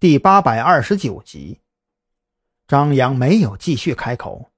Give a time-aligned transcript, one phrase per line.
[0.00, 1.58] 第八百二十九集。
[2.68, 4.52] 张扬没有继续开口，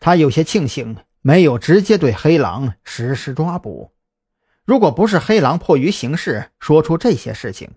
[0.00, 3.92] 他有些庆幸没有直接对黑狼实施抓捕。
[4.64, 7.72] 如果不是黑狼迫于形势说出这些事情，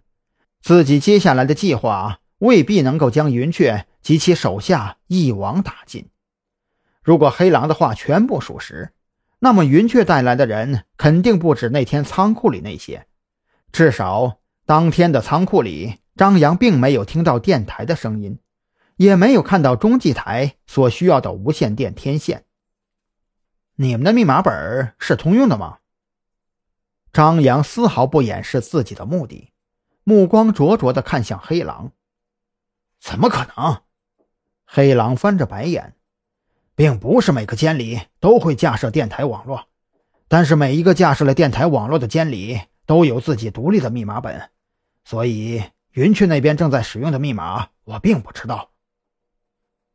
[0.62, 6.08] 自己接下来的计划未必能够将云雀及其手下一网打尽。
[7.04, 8.94] 如果黑狼的话全部属实，
[9.40, 13.08] 那么云雀带来的人肯定不止那天仓库里那些。
[13.74, 18.40] 至少当天的仓库里，张扬并没有听到电台的声音，
[18.98, 22.44] 也没有看到中继台所需要的无线电天线。
[23.76, 25.78] 你们的密码本是通用的吗？
[27.14, 29.54] 张扬丝毫不掩饰自己的目的，
[30.04, 31.94] 目光灼灼地看向黑狼。
[33.00, 33.78] 怎么可能？
[34.66, 35.96] 黑狼翻着白眼，
[36.76, 39.70] 并不是每个监理都会架设电台网络，
[40.28, 44.50] 但是每一个架设了电台网络的监理都有自己独立的密码本，
[45.06, 48.72] 所以云雀那边正在使用的密码我并不知道。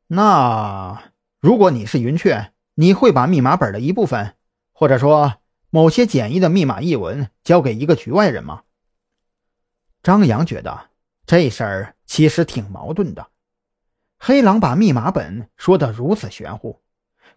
[0.06, 4.34] 那如果你是云雀，你会把密码本的一部分，
[4.72, 5.34] 或者说？
[5.70, 8.62] 某些简易的密码译文交给一个局外人吗？
[10.04, 10.90] 张扬觉得
[11.26, 13.26] 这事儿其实挺矛盾的。
[14.16, 16.80] 黑狼把密码本说得如此玄乎，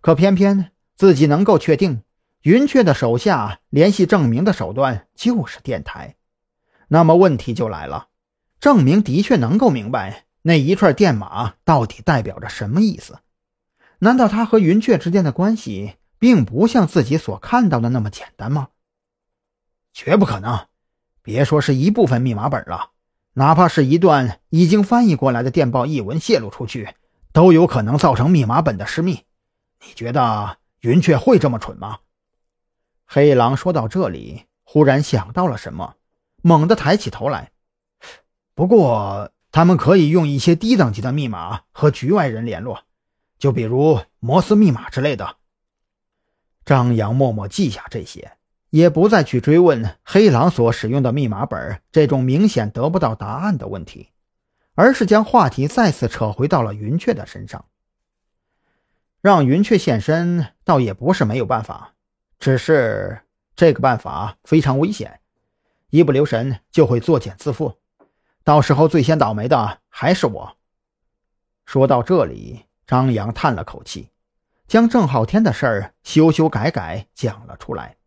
[0.01, 2.03] 可偏偏自己能够确定，
[2.43, 6.15] 云雀的手下联系证明的手段就是电台。
[6.89, 8.09] 那么问题就来了：
[8.59, 13.19] 郑明的确能够明白那一串电码到底代表着什么意思？
[13.99, 15.95] 难道他和云雀之间的关系？
[16.19, 18.69] 并不像自己所看到的那么简单吗？
[19.93, 20.65] 绝不可能！
[21.21, 22.89] 别说是一部分密码本了，
[23.33, 26.95] 哪怕是一段已经翻译过来的电报译文泄露出去，
[27.33, 29.25] 都有可能造成密码本的失密。
[29.85, 31.99] 你觉得云雀会这么蠢吗？
[33.05, 35.97] 黑狼说到这里，忽然想到了什么，
[36.41, 37.51] 猛地抬起头来。
[38.57, 42.85] 不过，他们可以用一些低等级的密码和局外人联络，
[43.37, 45.35] 就比如摩斯密码之类的。
[46.65, 48.31] 张扬默默记下这些，
[48.71, 54.09] 也不再去追问黑狼所使用的密码本这种明显得不到答案的问题，
[54.73, 57.65] 而是将话题再次扯回到了云雀的身上。
[59.21, 61.93] 让云雀现身倒也不是没有办法，
[62.39, 63.19] 只是
[63.55, 65.19] 这个办法非常危险，
[65.91, 67.75] 一不留神就会作茧自缚，
[68.47, 70.55] 到时候最先倒霉的还是我。
[71.65, 74.07] 说到这里，张扬叹了口气。
[74.69, 77.97] 将郑浩天的事儿修修改改讲了出来。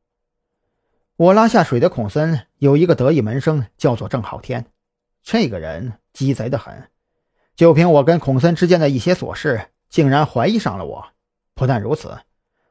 [1.17, 4.65] 我拉下水的孔森有一个得意门生，叫做郑浩天。
[5.23, 6.89] 这个人鸡贼的很，
[7.55, 11.09] 就凭我跟孔森之间的一些琐事，竟然怀疑上了我。
[11.55, 12.19] 不但如此，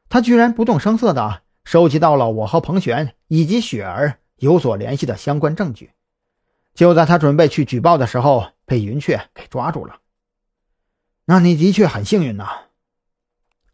[0.09, 5.91] 他居然不动声色的收集到了我和彭璇以及雪儿有所联系的相关证据。
[6.73, 9.99] 就在他准备去举报的时候，被云雀给抓住了。
[11.25, 12.67] 那你的确很幸运呐。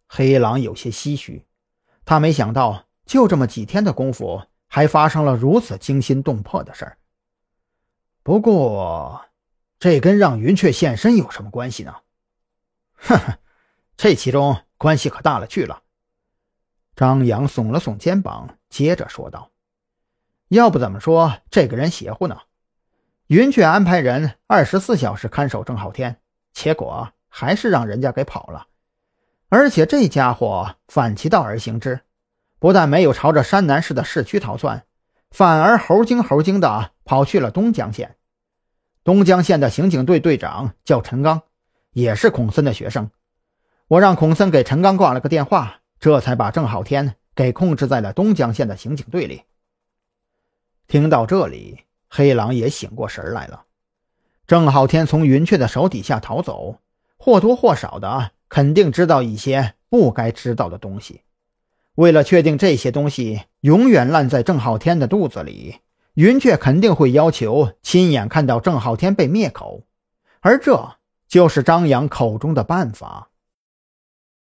[0.07, 1.45] 黑狼有些唏嘘，
[2.05, 6.97] 他没想到就这么几天的功夫，还发生了如此惊心动魄的事儿。
[8.23, 9.25] 不过，
[9.77, 11.95] 这跟让云雀现身有什么关系呢？
[12.95, 13.39] 呵呵，
[13.97, 15.83] 这其中关系可大了去了。
[16.95, 19.51] 张扬耸了耸肩膀，接着说道
[20.47, 22.41] ：“要不怎么说这个人邪乎呢？
[23.27, 26.17] 云雀安排人二十四小时看守郑浩天，
[26.53, 28.67] 结果还是让人家给跑了。”
[29.49, 32.01] 而且这家伙反其道而行之，
[32.59, 34.85] 不但没有朝着山南市的市区逃窜，
[35.31, 38.15] 反而猴精猴精的跑去了东江县。
[39.03, 41.43] 东江县的刑警队队长叫陈刚，
[41.93, 43.09] 也是孔森的学生。
[43.87, 49.43] 我让孔森给陈刚挂了个电话，这才把郑浩天给控制在了东江县的刑警队里。
[50.87, 53.63] 听到这里，黑狼也醒过神来了。
[54.47, 56.77] 郑浩天从云雀的手底下逃走，
[57.17, 58.31] 或多或少的。
[58.47, 61.21] 肯定知道一些不该知道的东西。
[61.95, 65.77] 为了确定这些东西永远烂在郑浩天的肚子里，
[66.13, 69.83] 云雀肯定会要求亲眼看到郑浩天被灭口，
[70.41, 70.97] 而这
[71.27, 73.29] 就是张扬口中的办法。